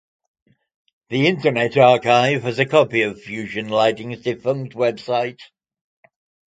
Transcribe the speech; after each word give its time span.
The 1.09 1.27
Internet 1.27 1.77
Archive 1.77 2.41
has 2.41 2.57
a 2.57 2.65
copy 2.65 3.03
of 3.03 3.21
Fusion 3.21 3.69
Lighting's 3.69 4.23
defunct 4.23 4.73
website. 4.73 5.37